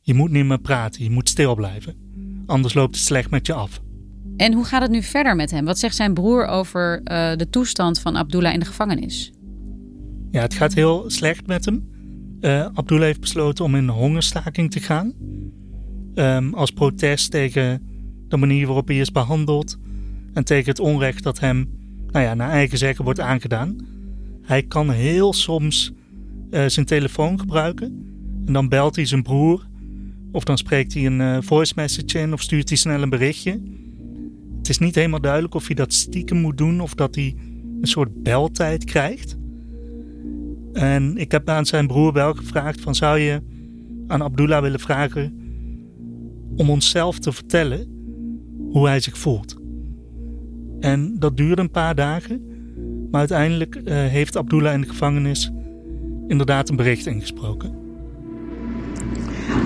Je 0.00 0.14
moet 0.14 0.30
niet 0.30 0.44
meer 0.44 0.60
praten, 0.60 1.02
je 1.02 1.10
moet 1.10 1.28
stil 1.28 1.54
blijven. 1.54 1.96
Anders 2.46 2.74
loopt 2.74 2.94
het 2.94 3.04
slecht 3.04 3.30
met 3.30 3.46
je 3.46 3.52
af. 3.52 3.80
En 4.36 4.52
hoe 4.52 4.64
gaat 4.64 4.82
het 4.82 4.90
nu 4.90 5.02
verder 5.02 5.36
met 5.36 5.50
hem? 5.50 5.64
Wat 5.64 5.78
zegt 5.78 5.96
zijn 5.96 6.14
broer 6.14 6.46
over 6.46 7.00
uh, 7.04 7.36
de 7.36 7.48
toestand 7.50 8.00
van 8.00 8.16
Abdullah 8.16 8.52
in 8.52 8.60
de 8.60 8.66
gevangenis? 8.66 9.32
Ja, 10.30 10.40
het 10.40 10.54
gaat 10.54 10.74
heel 10.74 11.10
slecht 11.10 11.46
met 11.46 11.64
hem. 11.64 11.90
Uh, 12.40 12.66
Abdullah 12.72 13.04
heeft 13.04 13.20
besloten 13.20 13.64
om 13.64 13.74
in 13.74 13.88
hongerstaking 13.88 14.70
te 14.70 14.80
gaan. 14.80 15.12
Um, 16.14 16.54
als 16.54 16.70
protest 16.70 17.30
tegen 17.30 17.82
de 18.28 18.36
manier 18.36 18.66
waarop 18.66 18.88
hij 18.88 18.98
is 18.98 19.12
behandeld. 19.12 19.78
En 20.32 20.44
tegen 20.44 20.68
het 20.68 20.80
onrecht 20.80 21.22
dat 21.22 21.40
hem, 21.40 21.70
nou 22.06 22.24
ja, 22.24 22.34
naar 22.34 22.50
eigen 22.50 22.78
zeggen 22.78 23.04
wordt 23.04 23.20
aangedaan. 23.20 23.76
Hij 24.42 24.62
kan 24.62 24.90
heel 24.90 25.32
soms 25.32 25.92
uh, 26.50 26.64
zijn 26.66 26.86
telefoon 26.86 27.38
gebruiken. 27.40 27.86
En 28.46 28.52
dan 28.52 28.68
belt 28.68 28.96
hij 28.96 29.06
zijn 29.06 29.22
broer. 29.22 29.66
Of 30.32 30.44
dan 30.44 30.58
spreekt 30.58 30.94
hij 30.94 31.06
een 31.06 31.42
voice 31.42 31.72
message 31.76 32.18
in 32.18 32.32
of 32.32 32.40
stuurt 32.40 32.68
hij 32.68 32.78
snel 32.78 33.02
een 33.02 33.10
berichtje. 33.10 33.60
Het 34.62 34.70
is 34.70 34.78
niet 34.78 34.94
helemaal 34.94 35.20
duidelijk 35.20 35.54
of 35.54 35.66
hij 35.66 35.74
dat 35.74 35.92
stiekem 35.92 36.36
moet 36.36 36.58
doen 36.58 36.80
of 36.80 36.94
dat 36.94 37.14
hij 37.14 37.34
een 37.80 37.88
soort 37.88 38.22
beltijd 38.22 38.84
krijgt. 38.84 39.36
En 40.72 41.16
ik 41.16 41.32
heb 41.32 41.48
aan 41.48 41.66
zijn 41.66 41.86
broer 41.86 42.12
wel 42.12 42.34
gevraagd 42.34 42.80
van 42.80 42.94
zou 42.94 43.18
je 43.18 43.42
aan 44.06 44.22
Abdullah 44.22 44.62
willen 44.62 44.80
vragen 44.80 45.34
om 46.56 46.70
onszelf 46.70 47.18
te 47.18 47.32
vertellen 47.32 47.86
hoe 48.70 48.86
hij 48.86 49.00
zich 49.00 49.18
voelt. 49.18 49.56
En 50.80 51.18
dat 51.18 51.36
duurde 51.36 51.62
een 51.62 51.70
paar 51.70 51.94
dagen, 51.94 52.42
maar 53.10 53.20
uiteindelijk 53.20 53.74
uh, 53.74 53.82
heeft 53.84 54.36
Abdullah 54.36 54.74
in 54.74 54.80
de 54.80 54.88
gevangenis 54.88 55.50
inderdaad 56.26 56.68
een 56.68 56.76
bericht 56.76 57.06
ingesproken. 57.06 57.74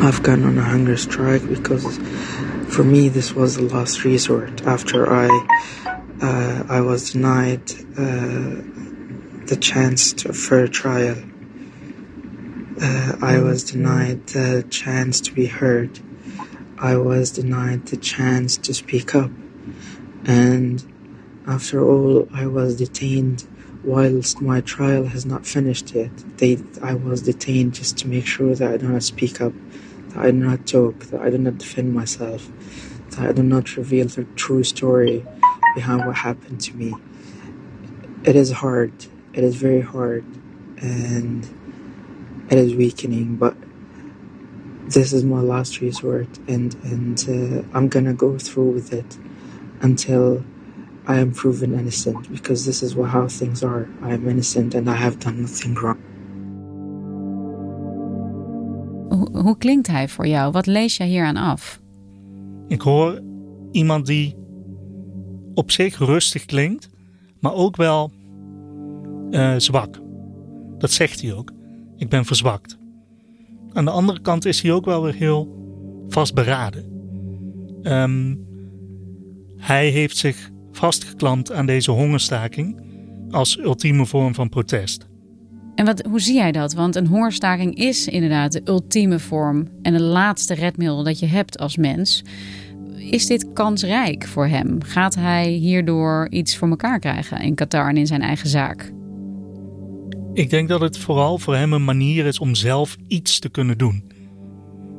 I've 0.03 0.23
gone 0.23 0.47
on 0.47 0.59
a 0.59 0.71
hunger 0.71 0.99
strike 0.99 1.47
because 1.47 1.99
for 2.68 2.85
me 2.85 3.08
this 3.08 3.32
was 3.35 3.56
the 3.56 3.62
last 3.62 4.04
resort 4.04 4.62
after 4.66 5.12
I 5.12 5.28
uh, 6.20 6.64
I 6.68 6.80
was 6.80 7.12
denied 7.12 7.70
uh, 7.99 8.62
the 9.46 9.58
chance 9.61 10.12
to 10.14 10.32
for 10.32 10.64
a 10.64 10.68
trial. 10.68 11.16
Uh, 12.80 13.16
I 13.23 13.38
was 13.38 13.64
denied 13.64 14.26
the 14.28 14.64
chance 14.68 15.20
to 15.23 15.32
be 15.32 15.46
heard. 15.46 16.00
I 16.78 16.96
was 16.96 17.30
denied 17.30 17.87
the 17.87 17.96
chance 17.96 18.56
to 18.58 18.75
speak 18.75 19.14
up. 19.14 19.30
And 20.25 20.85
after 21.46 21.82
all, 21.82 22.28
I 22.32 22.46
was 22.46 22.76
detained 22.76 23.46
whilst 23.85 24.40
my 24.40 24.61
trial 24.61 25.06
has 25.06 25.25
not 25.25 25.46
finished 25.46 25.94
yet. 25.94 26.11
They, 26.38 26.58
I 26.82 26.94
was 26.94 27.23
detained 27.23 27.75
just 27.75 27.96
to 27.99 28.08
make 28.08 28.26
sure 28.26 28.54
that 28.54 28.70
I 28.73 28.76
do 28.76 28.88
not 28.88 29.04
speak 29.04 29.40
up, 29.40 29.52
that 30.16 30.25
I 30.25 30.30
do 30.30 30.38
not 30.38 30.66
talk, 30.66 30.99
that 31.11 31.20
I 31.20 31.30
do 31.30 31.38
not 31.38 31.58
defend 31.58 31.94
myself, 31.94 32.49
that 33.11 33.20
I 33.20 33.32
do 33.32 33.42
not 33.42 33.76
reveal 33.76 34.06
the 34.06 34.25
true 34.35 34.64
story 34.64 35.26
behind 35.75 36.06
what 36.06 36.16
happened 36.16 36.61
to 36.62 36.76
me. 36.76 36.94
It 38.25 38.35
is 38.35 38.50
hard 38.50 38.92
it 39.37 39.44
is 39.44 39.54
very 39.56 39.82
hard 39.82 40.25
and 40.78 41.46
it 42.50 42.56
is 42.56 42.75
weakening, 42.75 43.37
but 43.37 43.54
this 44.88 45.12
is 45.12 45.25
my 45.25 45.40
last 45.40 45.80
resort, 45.80 46.28
and 46.49 46.75
and 46.85 47.18
uh, 47.28 47.68
I'm 47.76 47.88
gonna 47.88 48.14
go 48.14 48.38
through 48.38 48.70
with 48.70 48.92
it 48.92 49.18
until 49.82 50.42
I 51.06 51.18
am 51.18 51.32
proven 51.32 51.78
innocent, 51.78 52.30
because 52.30 52.64
this 52.64 52.82
is 52.82 52.96
what, 52.96 53.11
how 53.11 53.28
things 53.28 53.62
are. 53.62 53.88
I 54.00 54.14
am 54.14 54.26
innocent 54.28 54.75
and 54.75 54.88
I 54.88 54.94
have 54.94 55.18
done 55.18 55.42
nothing 55.42 55.75
wrong. 55.75 56.05
Hoe, 59.47 59.59
klinkt 59.59 59.87
hij 59.87 60.09
voor 60.09 60.26
jou? 60.26 60.53
Wat 60.53 60.67
lees 60.67 60.97
jij 60.97 61.07
hier 61.07 61.25
aan 61.25 61.37
af? 61.37 61.81
Ik 62.69 62.81
hoor 62.81 63.23
iemand 63.73 64.07
die 64.07 64.37
op 65.55 65.71
zich 65.71 65.99
rustig 65.99 66.45
klinkt, 66.45 66.88
maar 67.41 67.53
ook 67.53 67.76
wel 67.76 68.12
uh, 69.31 69.55
zwak. 69.57 70.00
Dat 70.79 70.91
zegt 70.91 71.23
hij 71.23 71.35
ook. 71.35 71.53
Ik 71.97 72.09
ben 72.09 72.25
verzwakt. 72.25 72.79
Aan 73.73 73.85
de 73.85 73.91
andere 73.91 74.21
kant 74.21 74.45
is 74.45 74.62
hij 74.62 74.73
ook 74.73 74.85
wel 74.85 75.03
weer 75.03 75.15
heel 75.15 75.49
vastberaden. 76.09 76.85
Um, 77.83 78.47
hij 79.57 79.88
heeft 79.88 80.17
zich 80.17 80.50
vastgeklampt 80.73 81.53
aan 81.53 81.67
deze 81.67 81.91
hongerstaking 81.91 82.81
als 83.31 83.59
ultieme 83.59 84.07
vorm 84.07 84.35
van 84.35 84.49
protest. 84.49 85.07
En 85.76 85.85
wat, 85.85 86.02
hoe 86.09 86.21
zie 86.21 86.35
jij 86.35 86.52
dat? 86.52 86.75
Want 86.75 86.97
een 86.97 87.06
hongerstaking 87.06 87.75
is 87.75 88.09
inderdaad 88.09 88.52
de 88.52 88.61
ultieme 88.64 89.18
vorm 89.18 89.68
en 89.83 89.92
het 89.92 90.02
laatste 90.02 90.54
redmiddel 90.54 91.04
dat 91.04 91.18
je 91.18 91.26
hebt 91.26 91.59
als 91.59 91.76
mens. 91.76 92.25
Is 92.97 93.26
dit 93.26 93.52
kansrijk 93.52 94.26
voor 94.26 94.47
hem? 94.47 94.83
Gaat 94.83 95.14
hij 95.14 95.49
hierdoor 95.49 96.26
iets 96.30 96.56
voor 96.56 96.68
elkaar 96.68 96.99
krijgen 96.99 97.40
in 97.40 97.54
Qatar 97.54 97.88
en 97.88 97.97
in 97.97 98.06
zijn 98.06 98.23
eigen 98.23 98.49
zaak? 98.49 98.92
Ik 100.33 100.50
denk 100.50 100.68
dat 100.68 100.80
het 100.80 100.99
vooral 100.99 101.38
voor 101.38 101.56
hem 101.56 101.73
een 101.73 101.85
manier 101.85 102.26
is 102.26 102.38
om 102.38 102.54
zelf 102.54 102.97
iets 103.09 103.38
te 103.38 103.49
kunnen 103.49 103.78
doen. 103.78 104.04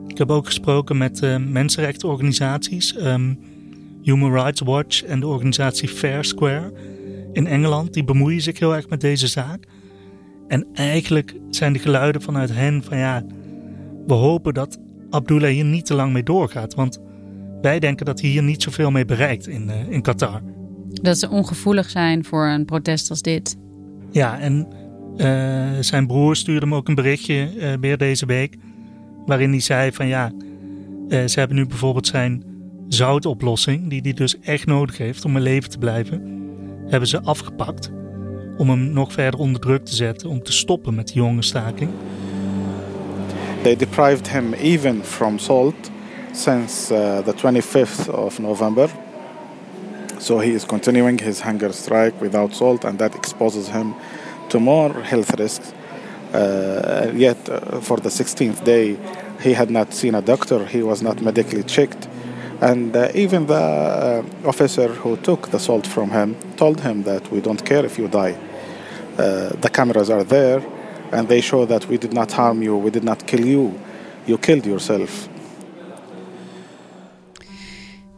Ik 0.08 0.18
heb 0.18 0.32
ook 0.32 0.46
gesproken 0.46 0.98
met 0.98 1.22
uh, 1.24 1.38
mensenrechtenorganisaties, 1.38 2.96
um, 2.96 3.40
Human 4.04 4.34
Rights 4.34 4.62
Watch 4.62 5.04
en 5.04 5.20
de 5.20 5.28
organisatie 5.28 5.88
Fair 5.88 6.26
Square 6.26 6.74
in 7.34 7.48
Engeland. 7.48 7.94
Die 7.94 8.04
bemoeien 8.04 8.42
zich 8.42 8.60
heel 8.60 8.76
erg 8.76 8.90
met 8.90 9.02
deze 9.02 9.28
zaak. 9.28 9.68
En 10.48 10.68
eigenlijk 10.74 11.36
zijn 11.50 11.74
de 11.74 11.80
geluiden 11.80 12.22
vanuit 12.22 12.54
hen 12.54 12.84
van 12.84 12.98
ja, 12.98 13.24
we 14.08 14.14
hopen 14.14 14.54
dat 14.54 14.80
Abdullah 15.10 15.50
hier 15.50 15.66
niet 15.66 15.86
te 15.86 15.94
lang 15.94 16.14
mee 16.14 16.24
doorgaat. 16.24 16.76
Want 16.76 17.02
wij 17.62 17.80
denken 17.80 18.06
dat 18.06 18.22
hij 18.22 18.30
hier 18.30 18.44
niet 18.44 18.64
zoveel 18.64 18.92
mee 18.92 19.06
bereikt 19.06 19.48
in, 19.48 19.68
uh, 19.68 19.90
in 19.90 20.02
Qatar. 20.02 20.42
Dat 20.88 21.18
ze 21.18 21.30
ongevoelig 21.30 21.90
zijn 21.90 22.26
voor 22.26 22.48
een 22.48 22.66
protest 22.66 23.10
als 23.10 23.22
dit. 23.22 23.58
Ja, 24.12 24.40
en 24.40 24.68
uh, 25.18 25.68
zijn 25.80 26.08
broer 26.08 26.36
stuurde 26.36 26.66
hem 26.66 26.76
ook 26.76 26.88
een 26.88 26.96
berichtje 26.96 27.50
uh, 27.56 27.74
weer 27.80 27.98
deze 27.98 28.26
week. 28.26 28.58
Waarin 29.26 29.50
hij 29.50 29.60
zei 29.60 29.92
van 29.92 30.08
ja, 30.08 30.32
ze 31.10 31.34
hebben 31.40 31.58
nu 31.58 31.66
bijvoorbeeld 31.66 32.08
zijn 32.08 32.44
zoutoplossing, 32.88 33.90
die 33.90 34.02
hij 34.02 34.14
dus 34.14 34.40
echt 34.40 34.66
nodig 34.66 34.98
heeft 34.98 35.26
om 35.26 35.36
in 35.36 35.42
leven 35.42 35.70
te 35.70 35.78
blijven, 35.78 36.22
hebben 36.88 37.10
ze 37.10 37.22
afgepakt 37.22 37.92
om 38.58 38.70
hem 38.70 38.94
nog 38.94 39.14
verder 39.14 39.40
onder 39.40 39.62
druk 39.62 39.86
te 39.86 39.96
zetten 39.96 40.30
om 40.30 40.44
te 40.44 40.52
stoppen 40.52 40.96
met 40.96 41.08
die 41.08 41.22
hongerstaking. 41.22 41.90
They 43.62 43.76
deprived 43.76 44.28
him 44.28 44.54
even 44.54 45.04
from 45.04 45.40
salt 45.40 45.92
since 46.32 46.94
uh, 46.94 47.18
the 47.18 47.34
25th 47.34 48.10
of 48.10 48.40
November. 48.40 48.90
So 50.20 50.40
he 50.40 50.54
is 50.54 50.66
continuing 50.66 51.22
his 51.22 51.42
hunger 51.42 51.74
strike 51.74 52.14
without 52.20 52.56
salt, 52.56 52.84
and 52.84 52.98
that 53.00 53.16
exposes 53.16 53.68
him 53.68 53.94
to 54.50 54.60
more 54.60 54.94
health 55.04 55.40
risks. 55.40 55.74
Uh, 56.34 57.12
yet, 57.14 57.50
uh, 57.50 57.82
for 57.82 57.98
the 57.98 58.10
16th 58.10 58.64
day, 58.64 58.98
he 59.42 59.54
had 59.54 59.70
not 59.70 59.94
seen 59.94 60.16
a 60.16 60.22
doctor, 60.22 60.66
he 60.66 60.82
was 60.82 61.02
not 61.02 61.22
medically 61.22 61.64
checked. 61.64 62.08
And 62.60 62.96
uh, 62.96 63.12
even 63.14 63.46
the 63.46 63.54
uh, 63.54 64.48
officer 64.48 64.88
who 64.88 65.18
took 65.18 65.50
the 65.50 65.60
salt 65.60 65.86
from 65.86 66.10
him 66.10 66.36
told 66.56 66.82
him 66.82 67.04
that 67.04 67.32
we 67.32 67.40
don't 67.40 67.64
care 67.64 67.86
if 67.86 68.00
you 68.00 68.08
die. 68.08 68.36
Uh, 69.20 69.50
the 69.60 69.70
cameras 69.70 70.10
are 70.10 70.26
there 70.26 70.62
and 71.12 71.28
they 71.28 71.42
show 71.42 71.66
that 71.66 71.88
we 71.88 71.98
did 71.98 72.14
not 72.14 72.32
harm 72.32 72.62
you, 72.62 72.84
we 72.84 72.90
did 72.90 73.04
not 73.04 73.24
kill 73.24 73.46
you, 73.46 73.72
you 74.26 74.40
killed 74.40 74.66
yourself. 74.66 75.28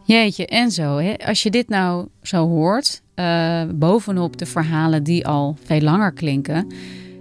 Jeetje, 0.04 0.46
en 0.46 0.70
zo. 0.70 0.96
Hè? 0.96 1.14
Als 1.26 1.42
je 1.42 1.50
dit 1.50 1.68
nou 1.68 2.06
zo 2.22 2.48
hoort, 2.48 3.02
uh, 3.14 3.62
bovenop 3.74 4.36
de 4.36 4.46
verhalen 4.46 5.02
die 5.02 5.26
al 5.26 5.56
veel 5.64 5.80
langer 5.80 6.12
klinken, 6.12 6.66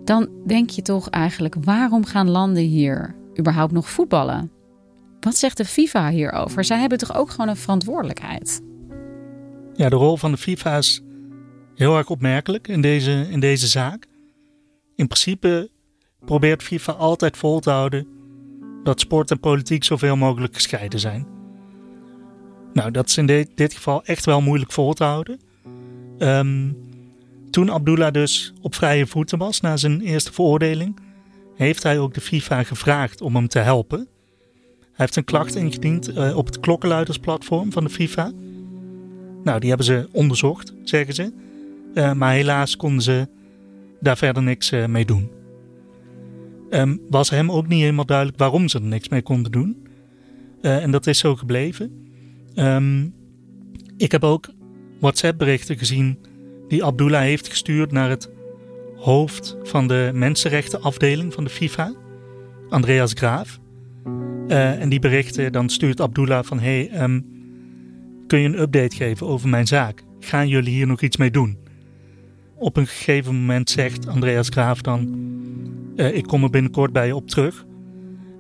dan 0.04 0.30
denk 0.48 0.70
je 0.70 0.82
toch 0.82 1.10
eigenlijk: 1.10 1.56
waarom 1.62 2.06
gaan 2.06 2.30
landen 2.30 2.64
hier 2.64 3.16
überhaupt 3.40 3.72
nog 3.72 3.90
voetballen? 3.90 4.52
Wat 5.20 5.36
zegt 5.36 5.58
de 5.58 5.66
FIFA 5.66 6.10
hierover? 6.10 6.64
Zij 6.64 6.80
hebben 6.80 6.98
toch 6.98 7.16
ook 7.16 7.30
gewoon 7.30 7.48
een 7.48 7.56
verantwoordelijkheid? 7.56 8.62
Ja, 9.74 9.90
de 9.90 9.96
rol 9.96 10.18
van 10.18 10.32
de 10.32 10.38
FIFA 10.38 10.78
is 10.78 11.02
heel 11.80 11.98
erg 11.98 12.10
opmerkelijk 12.10 12.68
in 12.68 12.82
deze, 12.82 13.28
in 13.30 13.40
deze 13.40 13.68
zaak. 13.68 14.08
In 14.96 15.08
principe 15.08 15.70
probeert 16.26 16.64
FIFA 16.64 16.92
altijd 16.92 17.38
vol 17.38 17.60
te 17.60 17.70
houden 17.70 18.08
dat 18.84 19.00
sport 19.00 19.32
en 19.32 19.40
politiek 19.40 19.84
zoveel 19.84 20.16
mogelijk 20.16 20.54
gescheiden 20.54 21.00
zijn. 21.00 21.28
Nou, 22.74 22.92
dat 22.92 23.08
is 23.08 23.18
in 23.18 23.48
dit 23.56 23.74
geval 23.74 24.04
echt 24.06 24.26
wel 24.26 24.42
moeilijk 24.42 24.72
vol 24.72 24.94
te 24.94 25.04
houden. 25.04 25.40
Um, 26.18 26.78
toen 27.50 27.72
Abdullah 27.72 28.14
dus 28.14 28.54
op 28.62 28.76
vrije 28.76 29.08
voeten 29.08 29.38
was 29.38 29.62
na 29.62 29.78
zijn 29.78 30.02
eerste 30.02 30.34
veroordeling, 30.34 31.00
heeft 31.56 31.84
hij 31.84 32.00
ook 32.00 32.14
de 32.14 32.22
FIFA 32.22 32.64
gevraagd 32.64 33.22
om 33.22 33.36
hem 33.36 33.48
te 33.48 33.60
helpen. 33.60 34.08
Hij 34.80 35.08
heeft 35.08 35.16
een 35.16 35.24
klacht 35.24 35.56
ingediend 35.56 36.10
uh, 36.10 36.38
op 36.38 36.46
het 36.46 36.60
klokkenluidersplatform 36.60 37.72
van 37.72 37.84
de 37.84 37.90
FIFA. 37.90 38.32
Nou, 39.44 39.60
die 39.60 39.70
hebben 39.70 39.86
ze 39.86 40.10
onderzocht, 40.12 40.74
zeggen 40.84 41.14
ze. 41.14 41.48
Uh, 41.94 42.14
maar 42.14 42.34
helaas 42.34 42.76
konden 42.76 43.02
ze 43.02 43.28
daar 44.00 44.18
verder 44.18 44.44
niks 44.44 44.72
uh, 44.72 44.86
mee 44.86 45.06
doen. 45.06 45.32
Um, 46.70 47.02
was 47.10 47.30
hem 47.30 47.52
ook 47.52 47.68
niet 47.68 47.82
helemaal 47.82 48.06
duidelijk 48.06 48.38
waarom 48.38 48.68
ze 48.68 48.78
er 48.78 48.84
niks 48.84 49.10
mee 49.10 49.22
konden 49.22 49.52
doen. 49.52 49.88
en 50.62 50.92
dat 50.92 51.08
is 51.08 51.20
zo 51.20 51.36
gebleven. 51.36 52.08
Um, 52.56 53.14
ik 53.98 54.12
heb 54.12 54.24
ook 54.24 54.50
WhatsApp-berichten 55.00 55.78
gezien 55.78 56.20
die 56.68 56.84
Abdullah 56.84 57.22
heeft 57.22 57.50
gestuurd 57.50 57.92
naar 57.92 58.10
het 58.10 58.30
hoofd 58.96 59.58
van 59.64 59.88
de 59.88 60.12
mensenrechtenafdeling 60.14 61.34
van 61.34 61.44
de 61.44 61.50
FIFA, 61.50 61.94
Andreas 62.70 63.14
Graaf. 63.14 63.60
En 64.48 64.90
die 64.90 65.00
berichten, 65.00 65.52
dan 65.52 65.70
stuurt 65.70 66.02
Abdullah 66.02 66.44
van: 66.44 66.60
Hey, 66.60 67.02
um, 67.04 67.26
kun 68.28 68.40
je 68.40 68.48
een 68.48 68.60
update 68.60 68.96
geven 68.96 69.28
over 69.28 69.50
mijn 69.50 69.68
zaak? 69.68 70.04
Gaan 70.20 70.48
jullie 70.48 70.74
hier 70.74 70.88
nog 70.88 71.02
iets 71.02 71.18
mee 71.18 71.32
doen? 71.32 71.58
Op 72.60 72.78
een 72.78 72.88
gegeven 72.88 73.36
moment 73.36 73.70
zegt 73.70 74.08
Andreas 74.08 74.50
Graaf 74.50 74.82
dan: 74.82 75.16
uh, 75.96 76.16
Ik 76.16 76.24
kom 76.24 76.44
er 76.44 76.50
binnenkort 76.50 76.94
bij 76.94 77.08
je 77.08 77.16
op 77.16 77.28
terug. 77.28 77.66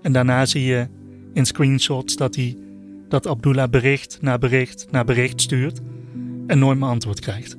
En 0.01 0.11
daarna 0.11 0.45
zie 0.45 0.63
je 0.63 0.87
in 1.33 1.45
screenshots 1.45 2.15
dat, 2.15 2.35
hij, 2.35 2.57
dat 3.09 3.27
Abdullah 3.27 3.69
bericht 3.69 4.17
na 4.21 4.37
bericht 4.37 4.87
na 4.91 5.03
bericht 5.03 5.41
stuurt 5.41 5.79
en 6.47 6.59
nooit 6.59 6.79
meer 6.79 6.87
antwoord 6.87 7.19
krijgt. 7.19 7.57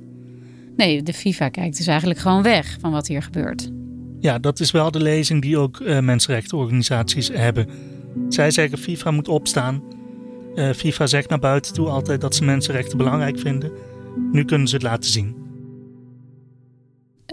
Nee, 0.77 1.03
de 1.03 1.13
FIFA 1.13 1.49
kijkt 1.49 1.77
dus 1.77 1.87
eigenlijk 1.87 2.21
gewoon 2.21 2.43
weg 2.43 2.77
van 2.81 2.93
wat 2.93 3.07
hier 3.07 3.23
gebeurt. 3.23 3.71
Ja, 4.19 4.39
dat 4.39 4.61
is 4.61 4.71
wel 4.71 4.91
de 4.91 5.03
lezing 5.03 5.43
die 5.43 5.59
ook 5.59 5.81
uh, 5.81 5.99
mensenrechtenorganisaties 5.99 7.29
hebben. 7.29 7.69
Zij 8.29 8.51
zeggen 8.51 8.79
FIFA 8.79 9.11
moet 9.11 9.29
opstaan. 9.29 9.83
Uh, 10.55 10.71
FIFA 10.71 11.07
zegt 11.07 11.29
naar 11.29 11.39
buiten 11.39 11.73
toe 11.73 11.89
altijd 11.89 12.21
dat 12.21 12.35
ze 12.35 12.45
mensenrechten 12.45 12.99
belangrijk 12.99 13.39
vinden. 13.39 13.73
Nu 14.33 14.45
kunnen 14.45 14.69
ze 14.69 14.75
het 14.75 14.85
laten 14.85 15.11
zien. 15.11 15.40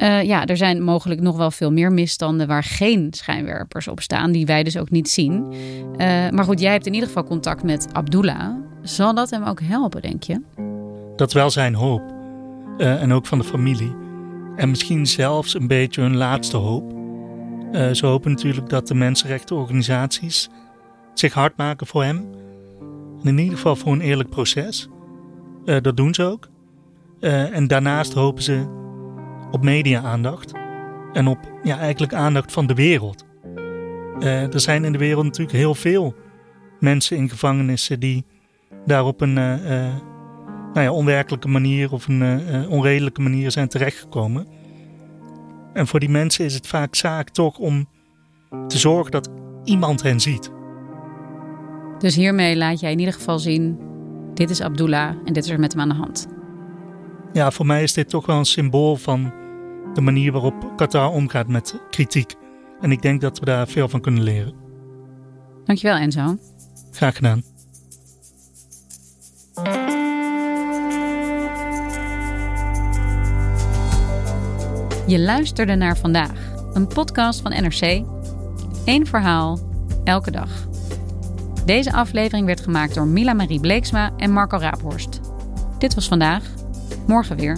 Uh, 0.02 0.24
ja, 0.24 0.46
er 0.46 0.58
zijn 0.58 0.84
mogelijk 0.84 1.22
nog 1.22 1.38
wel 1.38 1.52
veel 1.52 1.72
meer 1.72 1.92
misstanden 1.92 2.48
waar 2.48 2.64
geen 2.64 3.08
schijnwerpers 3.12 3.88
op 3.88 4.02
staan, 4.02 4.32
die 4.32 4.46
wij 4.46 4.64
dus 4.64 4.78
ook 4.78 4.90
niet 4.90 5.10
zien. 5.10 5.48
maar 6.32 6.44
goed, 6.44 6.60
jij 6.60 6.72
hebt 6.72 6.86
in 6.86 6.94
ieder 6.94 7.08
geval 7.08 7.24
contact 7.24 7.64
met 7.64 7.88
Abdullah. 7.92 8.56
Zal 8.82 9.14
dat 9.14 9.30
hem 9.30 9.44
ook 9.44 9.62
helpen, 9.62 10.02
denk 10.02 10.24
je? 10.24 10.42
Dat 11.16 11.34
wel 11.34 11.50
zijn 11.50 11.74
hoop. 11.74 12.02
Uh, 12.78 13.02
en 13.02 13.14
ook 13.14 13.26
van 13.26 13.38
de 13.38 13.44
familie. 13.44 13.96
En 14.56 14.70
misschien 14.70 15.06
zelfs 15.06 15.54
een 15.54 15.68
beetje 15.68 16.02
hun 16.02 16.18
laatste 16.18 16.58
hoop. 16.58 16.96
Ze 17.92 18.06
hopen 18.06 18.32
natuurlijk 18.32 18.70
dat 18.70 18.88
de 18.88 18.96
mensenrechtenorganisaties 18.96 20.50
zich 21.14 21.34
hard 21.34 21.58
maken 21.58 21.88
voor 21.88 22.04
hem. 22.04 22.26
En 23.24 23.28
in 23.28 23.38
ieder 23.38 23.56
geval 23.56 23.76
voor 23.76 23.92
een 23.92 24.02
eerlijk 24.02 24.30
proces. 24.30 24.88
Dat 25.66 25.98
doen 25.98 26.14
ze 26.14 26.24
ook. 26.24 26.50
en 27.20 27.68
daarnaast 27.68 28.14
hopen 28.14 28.44
ze 28.44 28.86
op 29.52 29.64
media-aandacht. 29.64 30.54
En 31.14 31.28
op 31.28 31.40
ja, 31.64 31.78
eigenlijk 31.80 32.14
aandacht 32.14 32.52
van 32.52 32.68
de 32.68 32.74
wereld. 32.74 33.26
er 34.20 34.60
zijn 34.60 34.86
in 34.86 34.92
de 34.92 34.98
wereld 34.98 35.26
natuurlijk 35.26 35.58
heel 35.58 35.76
veel 35.76 36.16
mensen 36.80 37.18
in 37.18 37.30
gevangenissen 37.30 38.00
die 38.00 38.26
daar 38.86 39.06
op 39.06 39.22
een 39.22 39.34
nou 39.34 40.82
ja, 40.82 40.92
onwerkelijke 40.92 41.48
manier 41.48 41.92
of 41.92 42.08
een 42.08 42.68
onredelijke 42.70 43.22
manier 43.22 43.52
zijn 43.52 43.68
terechtgekomen. 43.68 44.48
En 45.74 45.88
voor 45.88 46.00
die 46.00 46.10
mensen 46.10 46.46
is 46.46 46.54
het 46.54 46.68
vaak 46.68 46.96
zaak 46.96 47.30
toch 47.30 47.58
om 47.58 47.90
te 48.68 48.78
zorgen 48.78 49.12
dat 49.12 49.30
iemand 49.64 50.04
hen 50.04 50.20
ziet. 50.20 50.52
Dus 51.98 52.16
hiermee 52.16 52.56
laat 52.56 52.80
jij 52.80 52.92
in 52.92 53.00
ieder 53.00 53.14
geval 53.14 53.40
zien: 53.40 53.80
dit 54.34 54.50
is 54.50 54.62
Abdullah 54.62 55.16
en 55.26 55.34
dit 55.34 55.44
is 55.44 55.50
er 55.50 55.60
met 55.60 55.72
hem 55.72 55.82
aan 55.82 55.90
de 55.90 55.96
hand. 55.96 56.28
Ja, 57.34 57.52
voor 57.52 57.66
mij 57.66 57.84
is 57.84 57.94
dit 57.94 58.10
toch 58.10 58.26
wel 58.26 58.38
een 58.38 58.46
symbool 58.46 58.96
van 58.96 59.34
de 59.94 60.02
manier 60.02 60.32
waarop 60.32 60.74
Qatar 60.76 61.12
omgaat 61.12 61.48
met 61.48 61.82
kritiek. 61.90 62.34
En 62.82 62.92
ik 62.92 63.02
denk 63.02 63.22
dat 63.22 63.40
we 63.40 63.46
daar 63.46 63.68
veel 63.68 63.90
van 63.90 64.02
kunnen 64.02 64.24
leren. 64.24 64.54
Dankjewel, 65.66 65.98
Enzo. 65.98 66.38
Graag 66.92 67.16
gedaan. 67.16 67.44
Je 75.08 75.20
luisterde 75.20 75.76
naar 75.76 75.98
vandaag, 75.98 76.54
een 76.74 76.88
podcast 76.88 77.42
van 77.42 77.52
NRC. 77.52 78.04
Eén 78.86 79.06
verhaal, 79.06 79.60
elke 80.04 80.32
dag. 80.32 80.68
Deze 81.66 81.94
aflevering 81.94 82.46
werd 82.46 82.62
gemaakt 82.62 82.96
door 82.96 83.08
Mila 83.08 83.34
Marie 83.34 83.60
Bleeksma 83.60 84.12
en 84.18 84.32
Marco 84.32 84.58
Raaphorst. 84.58 85.20
Dit 85.78 85.94
was 85.94 86.08
vandaag, 86.08 86.44
morgen 87.08 87.38
weer. 87.38 87.58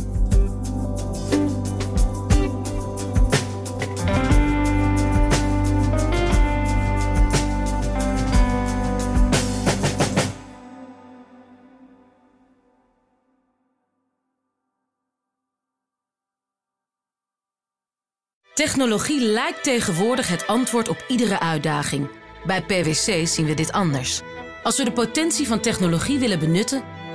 Technologie 18.59 19.21
lijkt 19.21 19.63
tegenwoordig 19.63 20.27
het 20.27 20.47
antwoord 20.47 20.89
op 20.89 21.05
iedere 21.07 21.39
uitdaging. 21.39 22.09
Bij 22.45 22.61
PwC 22.61 23.27
zien 23.27 23.45
we 23.45 23.53
dit 23.53 23.71
anders. 23.71 24.21
Als 24.63 24.77
we 24.77 24.83
de 24.83 24.91
potentie 24.91 25.47
van 25.47 25.59
technologie 25.59 26.19
willen 26.19 26.39
benutten, 26.39 26.83